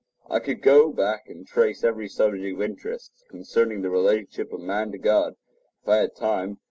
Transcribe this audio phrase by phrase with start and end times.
[0.31, 4.91] I could go back and trace every subject of interest concerning the relationship of man
[4.93, 5.35] to God,
[5.83, 6.57] if I had time.